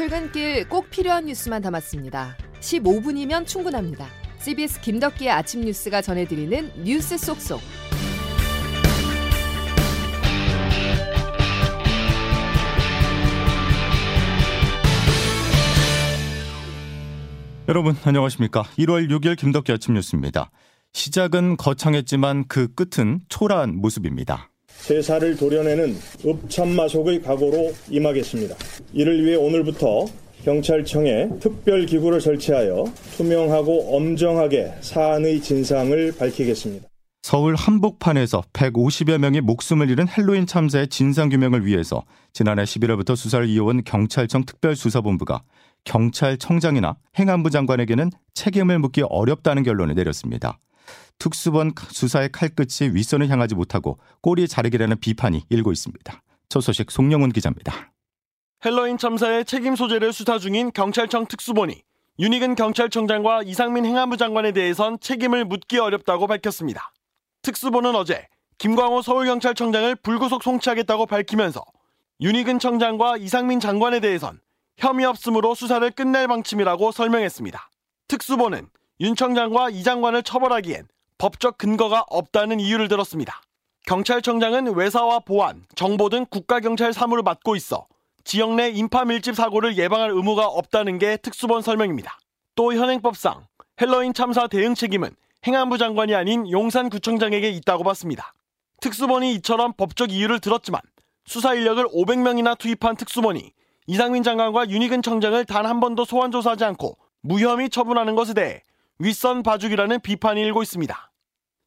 [0.00, 2.34] 출근길 꼭 필요한 뉴스만 담았습니다.
[2.60, 4.06] 15분이면 충분합니다.
[4.38, 7.60] CBS 김덕기의 아침 뉴스가 전해드리는 뉴스 속속.
[17.68, 18.62] 여러분 안녕하십니까?
[18.78, 20.50] 1월 6일 김덕기 아침 뉴스입니다.
[20.94, 24.49] 시작은 거창했지만 그 끝은 초라한 모습입니다.
[24.80, 28.56] 세사를 도려내는 읍참마속의 각오로 임하겠습니다.
[28.92, 30.06] 이를 위해 오늘부터
[30.44, 32.84] 경찰청에 특별기구를 설치하여
[33.16, 36.88] 투명하고 엄정하게 사안의 진상을 밝히겠습니다.
[37.22, 44.44] 서울 한복판에서 150여 명이 목숨을 잃은 헬로윈 참사의 진상규명을 위해서 지난해 11월부터 수사를 이어온 경찰청
[44.46, 45.42] 특별수사본부가
[45.84, 50.58] 경찰청장이나 행안부 장관에게는 책임을 묻기 어렵다는 결론을 내렸습니다.
[51.18, 56.22] 특수본 수사의 칼끝이 윗선을 향하지 못하고 꼬리 자르기라는 비판이 일고 있습니다.
[56.48, 57.92] 첫 소식 송영훈 기자입니다.
[58.64, 61.82] 헬로윈 참사의 책임 소재를 수사 중인 경찰청 특수본이
[62.18, 66.92] 윤희근 경찰청장과 이상민 행안부 장관에 대해선 책임을 묻기 어렵다고 밝혔습니다.
[67.42, 68.26] 특수본은 어제
[68.58, 71.64] 김광호 서울경찰청장을 불구속 송치하겠다고 밝히면서
[72.20, 74.40] 윤희근 청장과 이상민 장관에 대해선
[74.76, 77.70] 혐의 없음으로 수사를 끝낼 방침이라고 설명했습니다.
[78.08, 78.68] 특수본은
[79.00, 83.40] 윤 청장과 이 장관을 처벌하기엔 법적 근거가 없다는 이유를 들었습니다.
[83.86, 87.86] 경찰청장은 외사와 보안, 정보 등 국가경찰 사무를 맡고 있어
[88.24, 92.18] 지역 내 인파 밀집 사고를 예방할 의무가 없다는 게 특수본 설명입니다.
[92.54, 93.46] 또 현행법상
[93.80, 98.34] 헬로윈 참사 대응 책임은 행안부 장관이 아닌 용산구청장에게 있다고 봤습니다.
[98.82, 100.82] 특수본이 이처럼 법적 이유를 들었지만
[101.24, 103.52] 수사 인력을 500명이나 투입한 특수본이
[103.86, 108.62] 이상민 장관과 윤희근 청장을 단 한 번도 소환 조사하지 않고 무혐의 처분하는 것에 대해
[109.00, 111.12] 윗선 봐주기라는 비판이 일고 있습니다.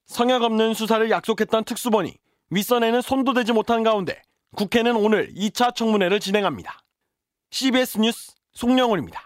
[0.05, 2.13] 성역 없는 수사를 약속했던 특수본이
[2.51, 4.21] 윗선에는 손도 대지 못한 가운데
[4.55, 6.77] 국회는 오늘 2차 청문회를 진행합니다.
[7.49, 9.19] CBS 뉴스 송영훈입니다.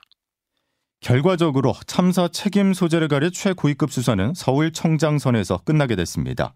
[1.02, 6.53] 결과적으로 참사 책임 소재를 가릴 최고위급 수사는 서울청장선에서 끝나게 됐습니다.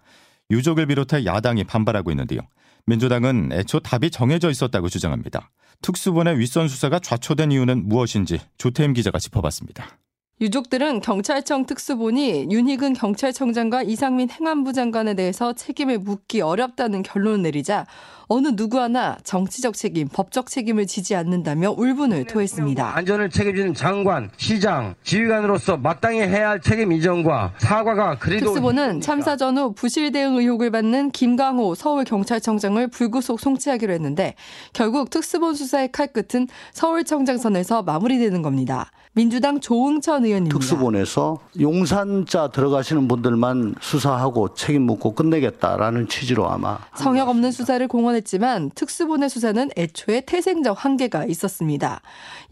[0.52, 2.40] 유족을 비롯해 야당이 반발하고 있는데요.
[2.86, 5.52] 민주당은 애초 답이 정해져 있었다고 주장합니다.
[5.82, 9.98] 특수본의 윗선 수사가 좌초된 이유는 무엇인지 조태임 기자가 짚어봤습니다.
[10.42, 17.86] 유족들은 경찰청 특수본이 윤희근 경찰청장과 이상민 행안부 장관에 대해서 책임을 묻기 어렵다는 결론을 내리자
[18.28, 22.96] 어느 누구 하나 정치적 책임, 법적 책임을 지지 않는다며 울분을 토했습니다.
[22.96, 29.74] 안전을 책임지는 장관, 시장, 지휘관으로서 마땅히 해야 할 책임 이전과 사과가 그래도 특수본은 참사 전후
[29.74, 34.36] 부실 대응 의혹을 받는 김강호 서울경찰청장을 불구속 송치하기로 했는데
[34.72, 38.92] 결국 특수본 수사의 칼끝은 서울청장선에서 마무리되는 겁니다.
[39.14, 40.58] 민주당 조응천 의원입니다.
[40.58, 49.30] 특수본에서 용산자 들어가시는 분들만 수사하고 책임 묻고 끝내겠다라는 취지로 아마 성역 없는 수사를 공언했지만 특수본의
[49.30, 52.02] 수사는 애초에 태생적 한계가 있었습니다.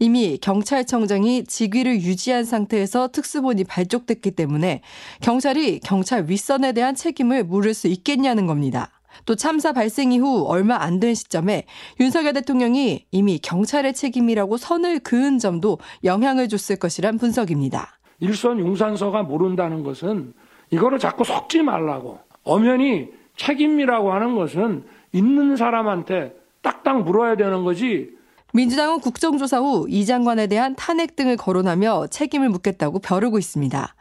[0.00, 4.82] 이미 경찰청장이 직위를 유지한 상태에서 특수본이 발족됐기 때문에
[5.22, 8.90] 경찰이 경찰 윗선에 대한 책임을 물을 수 있겠냐는 겁니다.
[9.26, 11.64] 또 참사 발생 이후 얼마 안 된 시점에
[11.98, 17.98] 윤석열 대통령이 이미 경찰의 책임이라고 선을 그은 점도 영향을 줬을 것이란 분석입니다.
[18.18, 20.34] 일선 용산서가 모른다는 것은
[20.70, 28.10] 이거를 자꾸 속지 말라고 엄연히 책임이라고 하는 것은 있는 사람한테 딱딱 물어야 되는 거지
[28.52, 33.94] 민주당은 국정조사 후 이 장관에 대한 탄핵 등을 거론하며 책임을 묻겠다고 벼르고 있습니다.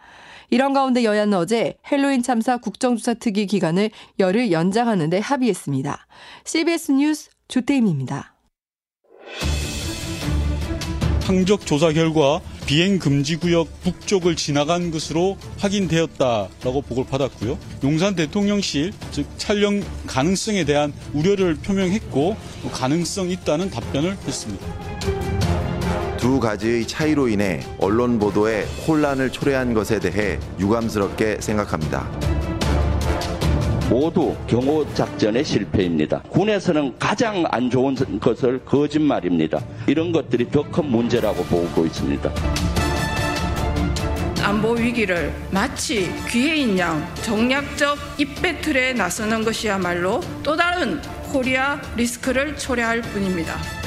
[0.49, 6.07] 이런 가운데 여야는 어제 헬로윈 참사 국정조사 특위 기간을 열흘 연장하는 데 합의했습니다.
[6.45, 8.35] CBS 뉴스 조태임입니다.
[11.23, 17.57] 항적 조사 결과 비행 금지 구역 북쪽을 지나간 것으로 확인되었다라고 보고를 받았고요.
[17.83, 22.35] 용산 대통령실 즉 촬영 가능성에 대한 우려를 표명했고
[22.71, 25.18] 가능성 있다는 답변을 했습니다.
[26.19, 32.05] 두 가지의 차이로 인해 언론 보도에 혼란을 초래한 것에 대해 유감스럽게 생각합니다.
[33.89, 36.21] 모두 경호 작전의 실패입니다.
[36.29, 39.61] 군에서는 가장 안 좋은 것을 거짓말입니다.
[39.87, 42.29] 이런 것들이 더 큰 문제라고 보고 있습니다.
[44.43, 51.01] 안보 위기를 마치 귀해인 양 정략적 입배틀에 나서는 것이야말로 또 다른
[51.31, 53.78] 코리아 리스크를 초래할 뿐입니다.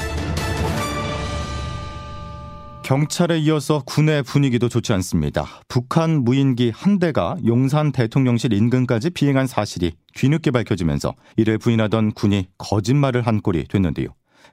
[2.83, 5.61] 경찰에 이어서 군의 분위기도 좋지 않습니다.
[5.69, 13.25] 북한 무인기 한 대가 용산 대통령실 인근까지 비행한 사실이 뒤늦게 밝혀지면서 이를 부인하던 군이 거짓말을
[13.25, 14.09] 한 꼴이 됐는데요.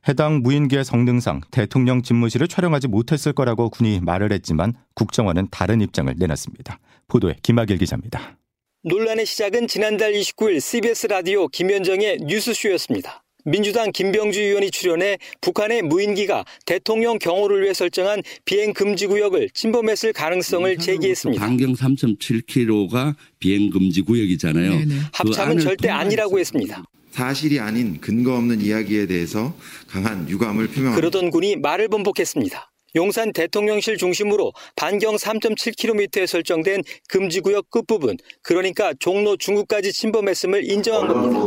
[0.09, 6.79] 해당 무인기의 성능상 대통령 집무실을 촬영하지 못했을 거라고 군이 말을 했지만 국정원은 다른 입장을 내놨습니다.
[7.09, 8.37] 보도에 김학일 기자입니다.
[8.85, 13.25] 논란의 시작은 지난달 29일 CBS 라디오 김현정의 뉴스쇼였습니다.
[13.45, 20.77] 민주당 김병주 의원이 출연해 북한의 무인기가 대통령 경호를 위해 설정한 비행 금지 구역을 침범했을 가능성을
[20.79, 21.45] 제기했습니다.
[21.45, 24.71] 반경 3.7km가 비행 금지 구역이잖아요.
[24.71, 26.83] 그 합참은 절대 아니라고 했습니다.
[27.11, 29.55] 사실이 아닌 근거 없는 이야기에 대해서
[29.89, 30.97] 강한 유감을 표명합니다.
[30.97, 32.71] 그러던 군이 말을 번복했습니다.
[32.97, 41.41] 용산 대통령실 중심으로 반경 3.7km에 설정된 금지구역 끝부분, 그러니까 종로 중구까지 침범했음을 인정한 겁니다.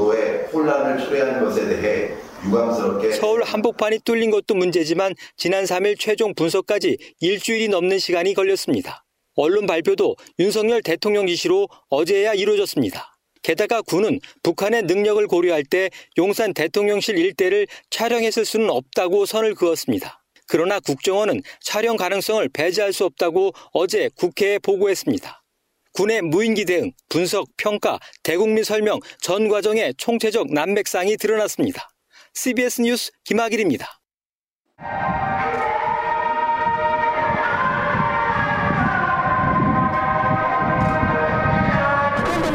[0.54, 2.14] 혼란을 초래한 것에 대해
[2.46, 9.04] 유감스럽게 서울 한복판이 뚫린 것도 문제지만 지난 3일 최종 분석까지 일주일이 넘는 시간이 걸렸습니다.
[9.36, 13.18] 언론 발표도 윤석열 대통령 지시로 어제야 이루어졌습니다.
[13.42, 20.24] 게다가 군은 북한의 능력을 고려할 때 용산 대통령실 일대를 촬영했을 수는 없다고 선을 그었습니다.
[20.48, 25.43] 그러나 국정원은 촬영 가능성을 배제할 수 없다고 어제 국회에 보고했습니다.
[25.94, 31.90] 군의 무인기 대응, 분석, 평가, 대국민 설명 전 과정의 총체적 난맥상이 드러났습니다.
[32.34, 34.02] CBS 뉴스 김학일입니다.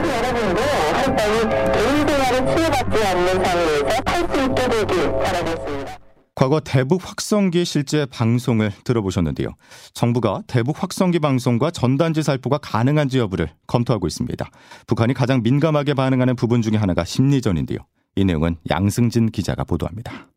[0.08, 0.62] 여러분도
[0.94, 6.07] 한번이 개인 생활에 치유받지 않는 상황에서 할 수 있게 되길 바라겠습니다.
[6.38, 9.56] 과거 대북 확성기 실제 방송을 들어보셨는데요.
[9.92, 14.48] 정부가 대북 확성기 방송과 전단지 살포가 가능한지 여부를 검토하고 있습니다.
[14.86, 17.78] 북한이 가장 민감하게 반응하는 부분 중에 하나가 심리전인데요.
[18.14, 20.28] 이 내용은 양승진 기자가 보도합니다.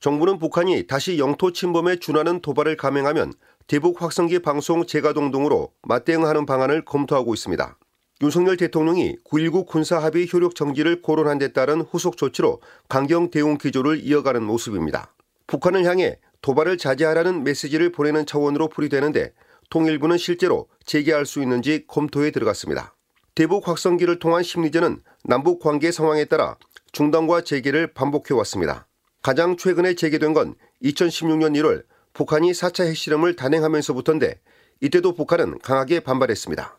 [0.00, 3.32] 정부는 북한이 다시 영토 침범에 준하는 도발을 감행하면
[3.68, 7.78] 대북 확성기 방송 재가동 등으로 맞대응하는 방안을 검토하고 있습니다.
[8.22, 14.42] 윤석열 대통령이 9.19 군사합의 효력 정지를 거론한 데 따른 후속 조치로 강경 대응 기조를 이어가는
[14.42, 15.14] 모습입니다.
[15.48, 19.32] 북한을 향해 도발을 자제하라는 메시지를 보내는 차원으로 풀이되는데
[19.70, 22.94] 통일부는 실제로 재개할 수 있는지 검토에 들어갔습니다.
[23.34, 26.56] 대북 확성기를 통한 심리전은 남북 관계 상황에 따라
[26.92, 28.86] 중단과 재개를 반복해왔습니다.
[29.22, 34.40] 가장 최근에 재개된 건 2016년 1월 북한이 4차 핵실험을 단행하면서부터인데
[34.80, 36.77] 이때도 북한은 강하게 반발했습니다.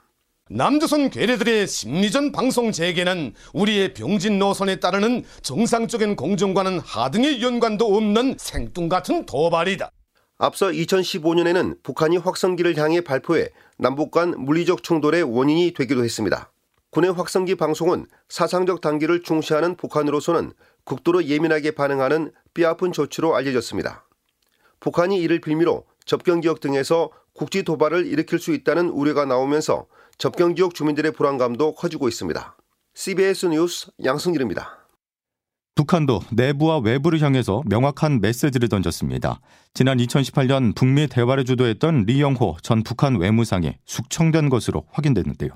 [0.52, 9.28] 남조선 괴뢰들의 심리전 방송 재개는 우리의 병진 노선에 따르는 정상적인 공정과는 하등의 연관도 없는 생뚱같은
[9.28, 9.92] 도발이다.
[10.40, 16.52] 앞서 2015년에는 북한이 확성기를 향해 발표해 남북 간 물리적 충돌의 원인이 되기도 했습니다.
[16.90, 20.54] 군의 확성기 방송은 사상적 단계를 중시하는 북한으로서는
[20.84, 24.08] 극도로 예민하게 반응하는 뼈아픈 조치로 알려졌습니다.
[24.80, 29.86] 북한이 이를 빌미로 접경 지역 등에서 국지 도발을 일으킬 수 있다는 우려가 나오면서
[30.20, 32.58] 접경 지역 주민들의 불안감도 커지고 있습니다.
[32.94, 34.86] CBS 뉴스 양승길입니다.
[35.76, 39.40] 북한도 내부와 외부를 향해서 명확한 메시지를 던졌습니다.
[39.74, 45.52] 지난 2018년 북미 대화를 주도했던 리영호 전 북한 외무상이 숙청된 것으로 확인됐는데요.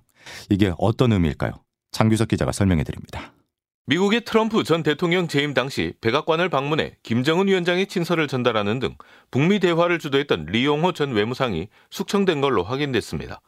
[0.50, 1.52] 이게 어떤 의미일까요?
[1.92, 3.34] 장규석 기자가 설명해 드립니다.
[3.88, 8.96] 미국의 트럼프 전 대통령 재임 당시 백악관을 방문해 김정은 위원장의 친서를 전달하는 등
[9.30, 13.42] 북미 대화를 주도했던 리용호 전 외무상이 숙청된 걸로 확인됐습니다.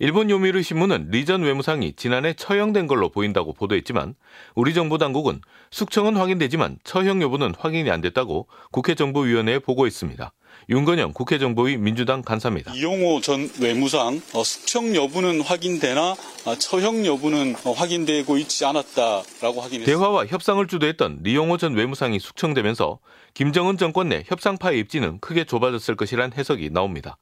[0.00, 4.14] 일본 요미르 신문은 리 전 외무상이 지난해 처형된 걸로 보인다고 보도했지만
[4.54, 5.40] 우리 정부 당국은
[5.70, 10.32] 숙청은 확인되지만 처형 여부는 확인이 안 됐다고 국회 정보위원회에 보고했습니다.
[10.70, 12.72] 윤건영 국회 정보위 민주당 간사입니다.
[12.74, 16.12] 이용호 전 외무상 어, 숙청 여부는 확인되나
[16.46, 19.84] 어, 처형 여부는 어, 확인되고 있지 않았다라고 확인했습니다.
[19.86, 22.98] 대화와 협상을 주도했던 리용호 전 외무상이 숙청되면서
[23.34, 27.18] 김정은 정권 내 협상 파의 입지는 크게 좁아졌을 것이란 해석이 나옵니다.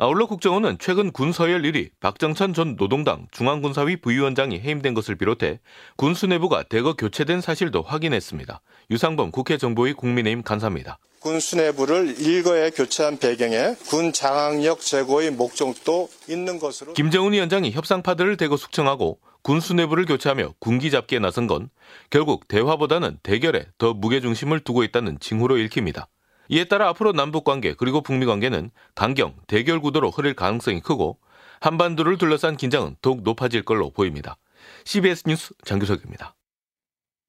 [0.00, 5.58] 아울러 국정원은 최근 군 서열 1위 박정찬 전 노동당 중앙군사위 부위원장이 해임된 것을 비롯해
[5.96, 8.60] 군 수뇌부가 대거 교체된 사실도 확인했습니다.
[8.92, 11.00] 유상범 국회 정보위 국민의힘 간사입니다.
[11.18, 18.56] 군 수뇌부를 일거에 교체한 배경에 군 장악력 제고의 목적도 있는 것으로 김정은 위원장이 협상파들을 대거
[18.56, 21.70] 숙청하고 군 수뇌부를 교체하며 군기 잡기에 나선 건
[22.08, 26.06] 결국 대화보다는 대결에 더 무게중심을 두고 있다는 징후로 읽힙니다.
[26.48, 31.18] 이에 따라 앞으로 남북 관계 그리고 북미 관계는 강경, 대결 구도로 흐를 가능성이 크고
[31.60, 34.36] 한반도를 둘러싼 긴장은 더욱 높아질 걸로 보입니다.
[34.84, 36.34] CBS 뉴스 장규석입니다.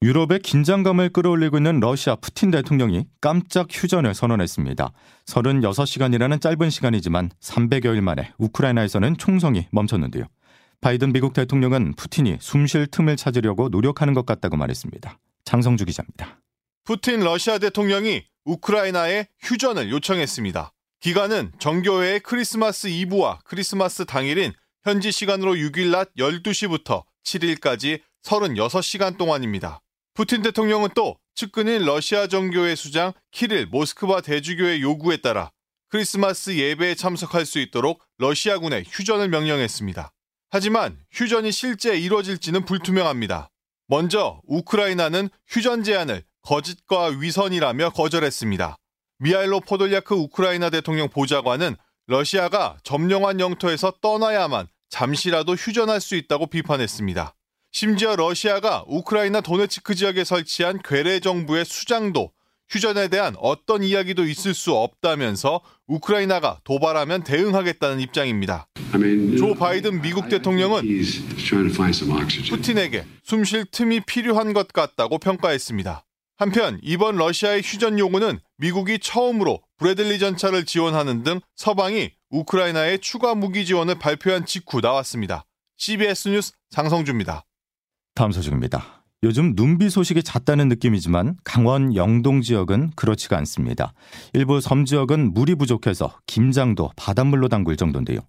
[0.01, 4.93] 유럽의 긴장감을 끌어올리고 있는 러시아 푸틴 대통령이 깜짝 휴전을 선언했습니다.
[5.25, 10.23] 36시간이라는 짧은 시간이지만 300여일 만에 우크라이나에서는 총성이 멈췄는데요.
[10.79, 15.19] 바이든 미국 대통령은 푸틴이 숨 쉴 틈을 찾으려고 노력하는 것 같다고 말했습니다.
[15.43, 16.39] 장성주 기자입니다.
[16.85, 20.73] 푸틴 러시아 대통령이 우크라이나에 휴전을 요청했습니다.
[21.01, 24.53] 기간은 정교회의 크리스마스 이브와 크리스마스 당일인
[24.83, 29.81] 현지 시간으로 6일 낮 12시부터 7일까지 36시간 동안입니다.
[30.13, 35.51] 푸틴 대통령은 또 측근인 러시아 정교회 수장 키릴 모스크바 대주교의 요구에 따라
[35.89, 40.11] 크리스마스 예배에 참석할 수 있도록 러시아군에 휴전을 명령했습니다.
[40.49, 43.51] 하지만 휴전이 실제 이뤄질지는 불투명합니다.
[43.87, 48.75] 먼저 우크라이나는 휴전 제안을 거짓과 위선이라며 거절했습니다.
[49.19, 51.75] 미하일로 포돌야크 우크라이나 대통령 보좌관은
[52.07, 57.35] 러시아가 점령한 영토에서 떠나야만 잠시라도 휴전할 수 있다고 비판했습니다.
[57.71, 62.31] 심지어 러시아가 우크라이나 도네츠크 지역에 설치한 괴뢰 정부의 수장도
[62.67, 68.65] 휴전에 대한 어떤 이야기도 있을 수 없다면서 우크라이나가 도발하면 대응하겠다는 입장입니다.
[69.37, 70.81] 조 바이든 미국 대통령은
[72.49, 76.05] 푸틴에게 숨 쉴 틈이 필요한 것 같다고 평가했습니다.
[76.39, 83.65] 한편 이번 러시아의 휴전 요구는 미국이 처음으로 브래들리 전차를 지원하는 등 서방이 우크라이나에 추가 무기
[83.65, 85.43] 지원을 발표한 직후 나왔습니다.
[85.75, 87.43] CBS 뉴스 장성주입니다.
[88.15, 88.98] 다음 소식입니다.
[89.21, 93.91] 요즘 눈비 소식이 잦다는 느낌이지만 강원 영동 지역은 그렇지가 않습니다.
[94.31, 98.19] 일부 섬 지역은 물이 부족해서 김장도 바닷물로 담글 정도인데요.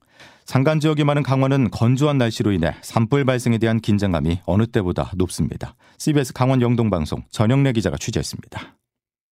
[0.46, 5.76] 산간 지역이 많은 강원은 건조한 날씨로 인해 산불 발생에 대한 긴장감이 어느 때보다 높습니다.
[5.98, 8.76] CBS 강원 영동 방송 전영래 기자가 취재했습니다.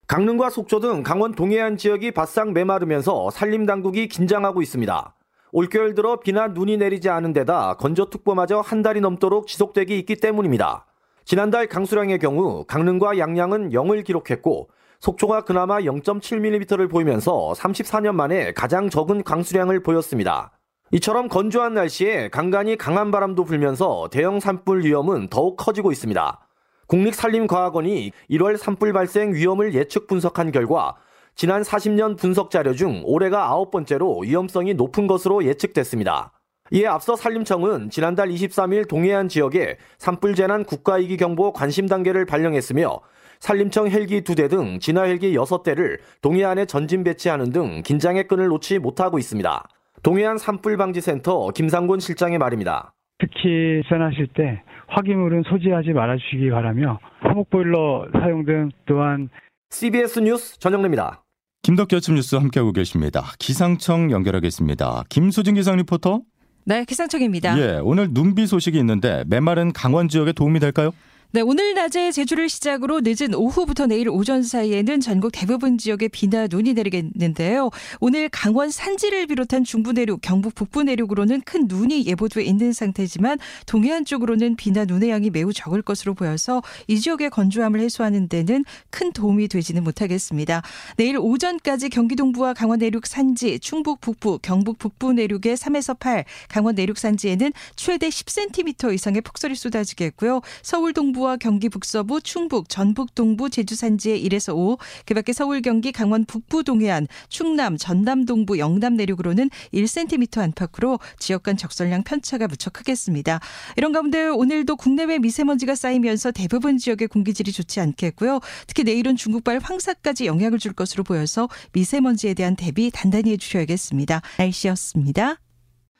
[0.07, 5.17] 강릉과 속초 등 강원 동해안 지역이 바싹 메마르면서 산림 당국이 긴장하고 있습니다.
[5.51, 10.85] 올겨울 들어 비나 눈이 내리지 않은 데다 건조특보마저 한 달이 넘도록 지속되기 있기 때문입니다.
[11.29, 14.71] 지난달 강수량의 경우 강릉과 양양은 0을 기록했고
[15.01, 20.53] 속초가 그나마 0.7mm를 보이면서 34년 만에 가장 적은 강수량을 보였습니다.
[20.93, 26.49] 이처럼 건조한 날씨에 간간히 강한 바람도 불면서 대형 산불 위험은 더욱 커지고 있습니다.
[26.87, 30.97] 국립산림과학원이 1월 산불 발생 위험을 예측 분석한 결과
[31.35, 36.33] 지난 40년 분석 자료 중 올해가 아홉 번째로 위험성이 높은 것으로 예측됐습니다.
[36.71, 43.01] 이에 앞서 산림청은 지난달 23일 동해안 지역에 산불 재난 국가위기 경보 관심 단계를 발령했으며
[43.41, 49.19] 산림청 헬기 2대 등 진화 헬기 6대를 동해안에 전진 배치하는 등 긴장의 끈을 놓지 못하고
[49.19, 49.69] 있습니다.
[50.03, 52.93] 동해안 산불 방지 센터 김상곤 실장의 말입니다.
[53.19, 59.29] 특히 입산하실 때 화기물은 소지하지 말아주시기 바라며 화목보일러 사용 등 또한
[59.71, 61.25] CBS 뉴스 전영래입니다.
[61.63, 63.23] 김덕기 아침 뉴스 함께하고 계십니다.
[63.39, 65.05] 기상청 연결하겠습니다.
[65.09, 66.23] 김수진 기상 리포터.
[66.69, 67.59] 네, 기상청입니다.
[67.59, 70.91] 예, 오늘 눈비 소식이 있는데 메마른 강원 지역에 도움이 될까요?
[71.31, 76.73] 네, 오늘 낮에 제주를 시작으로 늦은 오후부터 내일 오전 사이에는 전국 대부분 지역에 비나 눈이
[76.73, 77.69] 내리겠는데요.
[78.01, 84.07] 오늘 강원 산지를 비롯한 중부 내륙, 경북 북부 내륙으로는 큰 눈이 예보돼 있는 상태지만 동해안
[84.07, 89.49] 쪽으로는 비나 눈의 양이 매우 적을 것으로 보여서 이 지역의 건조함을 해소하는 데는 큰 도움이
[89.49, 90.63] 되지는 못하겠습니다.
[90.97, 96.75] 내일 오전까지 경기 동부와 강원 내륙 산지, 충북 북부, 경북 북부 내륙에 3에서 8, 강원
[96.75, 100.41] 내륙 산지에는 최대 10cm 이상의 폭설이 쏟아지겠고요.
[100.63, 105.61] 서울 동부 동부와 경기 북서부, 충북, 전북 동부, 제주 산지에 1에서 5, 그 밖에 서울,
[105.61, 112.47] 경기, 강원 북부 동해안, 충남, 전남 동부, 영남 내륙으로는 1cm 안팎으로 지역 간 적설량 편차가
[112.47, 113.41] 무척 크겠습니다.
[113.77, 118.41] 이런 가운데 오늘도 국내외 미세먼지가 쌓이면서 대부분 지역의 공기질이 좋지 않겠고요.
[118.67, 124.23] 특히 내일은 중국발 황사까지 영향을 줄 것으로 보여서 미세먼지에 대한 대비 단단히 해주셔야겠습니다.
[124.39, 125.37] 날씨였습니다.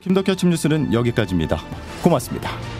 [0.01, 1.59] 김덕현 아침 뉴스는 여기까지입니다.
[2.03, 2.78] 고맙습니다.